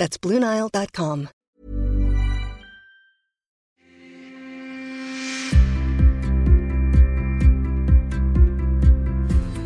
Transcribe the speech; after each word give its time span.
That's 0.00 0.16
BlueNile.com. 0.16 1.28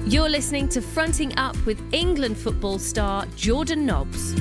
You're 0.06 0.28
listening 0.28 0.68
to 0.70 0.80
Fronting 0.80 1.38
Up 1.38 1.54
with 1.64 1.80
England 1.94 2.36
football 2.36 2.80
star 2.80 3.26
Jordan 3.36 3.86
Nobbs. 3.86 4.34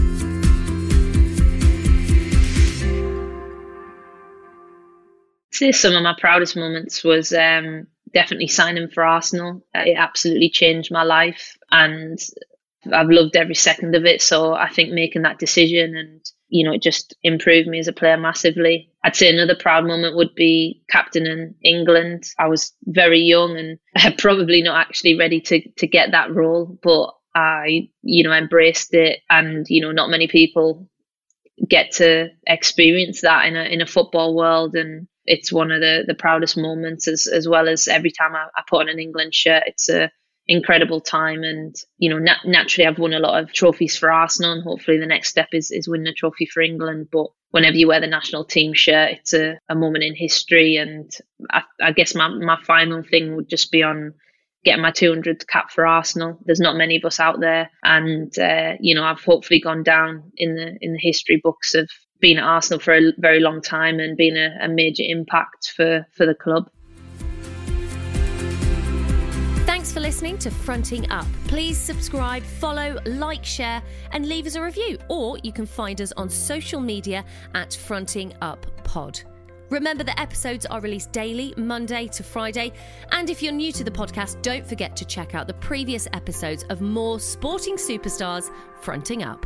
say 5.51 5.71
some 5.71 5.93
of 5.93 6.01
my 6.01 6.15
proudest 6.19 6.55
moments 6.55 7.03
was 7.03 7.31
um, 7.31 7.85
definitely 8.11 8.47
signing 8.47 8.87
for 8.87 9.03
Arsenal. 9.03 9.63
It 9.75 9.95
absolutely 9.95 10.49
changed 10.49 10.91
my 10.91 11.03
life, 11.03 11.55
and 11.69 12.17
I've 12.91 13.09
loved 13.09 13.35
every 13.35 13.55
second 13.55 13.95
of 13.95 14.05
it. 14.05 14.21
So 14.21 14.53
I 14.53 14.69
think 14.69 14.91
making 14.91 15.23
that 15.23 15.39
decision 15.39 15.95
and 15.95 16.21
you 16.49 16.65
know 16.65 16.73
it 16.73 16.81
just 16.81 17.15
improved 17.23 17.67
me 17.67 17.79
as 17.79 17.87
a 17.87 17.93
player 17.93 18.17
massively. 18.17 18.91
I'd 19.03 19.15
say 19.15 19.29
another 19.29 19.55
proud 19.55 19.85
moment 19.85 20.15
would 20.15 20.35
be 20.35 20.83
captaining 20.89 21.55
England. 21.63 22.25
I 22.37 22.47
was 22.47 22.73
very 22.85 23.19
young 23.19 23.57
and 23.57 24.17
probably 24.17 24.61
not 24.61 24.79
actually 24.79 25.17
ready 25.17 25.41
to 25.41 25.61
to 25.77 25.87
get 25.87 26.11
that 26.11 26.33
role, 26.33 26.77
but 26.81 27.13
I 27.35 27.89
you 28.01 28.23
know 28.23 28.33
embraced 28.33 28.93
it, 28.93 29.19
and 29.29 29.65
you 29.69 29.81
know 29.81 29.91
not 29.91 30.09
many 30.09 30.27
people 30.27 30.87
get 31.69 31.91
to 31.91 32.29
experience 32.47 33.21
that 33.21 33.45
in 33.45 33.55
a 33.55 33.63
in 33.63 33.81
a 33.81 33.85
football 33.85 34.35
world 34.35 34.75
and 34.75 35.07
it's 35.25 35.51
one 35.51 35.71
of 35.71 35.79
the 35.81 36.03
the 36.05 36.15
proudest 36.15 36.57
moments 36.57 37.07
as 37.07 37.27
as 37.27 37.47
well 37.47 37.69
as 37.69 37.87
every 37.87 38.11
time 38.11 38.35
I, 38.35 38.47
I 38.55 38.63
put 38.67 38.81
on 38.81 38.89
an 38.89 38.99
England 38.99 39.33
shirt 39.33 39.63
it's 39.67 39.87
a 39.89 40.11
incredible 40.47 40.99
time 40.99 41.43
and 41.43 41.75
you 41.97 42.09
know 42.09 42.19
nat- 42.19 42.45
naturally 42.45 42.85
I've 42.85 42.99
won 42.99 43.13
a 43.13 43.19
lot 43.19 43.41
of 43.41 43.53
trophies 43.53 43.97
for 43.97 44.11
Arsenal 44.11 44.51
and 44.51 44.63
hopefully 44.63 44.97
the 44.97 45.05
next 45.05 45.29
step 45.29 45.49
is 45.53 45.71
is 45.71 45.87
winning 45.87 46.07
a 46.07 46.13
trophy 46.13 46.45
for 46.45 46.61
England 46.61 47.07
but 47.11 47.27
whenever 47.51 47.77
you 47.77 47.87
wear 47.87 48.01
the 48.01 48.07
national 48.07 48.43
team 48.43 48.73
shirt 48.73 49.11
it's 49.11 49.33
a, 49.33 49.57
a 49.69 49.75
moment 49.75 50.03
in 50.03 50.15
history 50.15 50.75
and 50.75 51.11
I, 51.49 51.63
I 51.81 51.91
guess 51.93 52.13
my, 52.13 52.27
my 52.27 52.57
final 52.63 53.03
thing 53.03 53.35
would 53.35 53.47
just 53.47 53.71
be 53.71 53.83
on 53.83 54.13
getting 54.63 54.81
my 54.81 54.91
200th 54.91 55.47
cap 55.47 55.71
for 55.71 55.85
Arsenal. 55.85 56.39
There's 56.45 56.59
not 56.59 56.77
many 56.77 56.95
of 56.95 57.05
us 57.05 57.19
out 57.19 57.39
there, 57.39 57.69
and 57.83 58.37
uh, 58.39 58.73
you 58.79 58.95
know 58.95 59.03
I've 59.03 59.23
hopefully 59.23 59.59
gone 59.59 59.83
down 59.83 60.31
in 60.37 60.55
the 60.55 60.77
in 60.81 60.93
the 60.93 60.99
history 60.99 61.39
books 61.43 61.73
of 61.73 61.89
being 62.19 62.37
at 62.37 62.43
Arsenal 62.43 62.79
for 62.79 62.93
a 62.93 63.11
very 63.17 63.39
long 63.39 63.61
time 63.61 63.99
and 63.99 64.15
being 64.15 64.37
a, 64.37 64.57
a 64.61 64.69
major 64.69 65.03
impact 65.05 65.73
for 65.75 66.05
for 66.15 66.25
the 66.25 66.35
club. 66.35 66.69
Thanks 69.83 69.91
for 69.91 69.99
listening 69.99 70.37
to 70.37 70.49
Fronting 70.49 71.11
Up. 71.11 71.25
Please 71.49 71.77
subscribe, 71.77 72.41
follow, 72.43 72.97
like, 73.05 73.43
share, 73.43 73.83
and 74.13 74.25
leave 74.25 74.47
us 74.47 74.55
a 74.55 74.61
review. 74.61 74.97
Or 75.09 75.37
you 75.39 75.51
can 75.51 75.65
find 75.65 75.99
us 75.99 76.13
on 76.13 76.29
social 76.29 76.79
media 76.79 77.25
at 77.53 77.73
Fronting 77.73 78.33
Up 78.41 78.65
Pod. 78.85 79.19
Remember 79.69 80.05
that 80.05 80.17
episodes 80.17 80.65
are 80.65 80.79
released 80.79 81.11
daily, 81.11 81.53
Monday 81.57 82.07
to 82.13 82.23
Friday. 82.23 82.71
And 83.11 83.29
if 83.29 83.43
you're 83.43 83.51
new 83.51 83.73
to 83.73 83.83
the 83.83 83.91
podcast, 83.91 84.41
don't 84.41 84.65
forget 84.65 84.95
to 84.95 85.03
check 85.03 85.35
out 85.35 85.47
the 85.47 85.55
previous 85.55 86.07
episodes 86.13 86.63
of 86.69 86.79
more 86.79 87.19
sporting 87.19 87.75
superstars 87.75 88.49
fronting 88.79 89.23
up. 89.23 89.45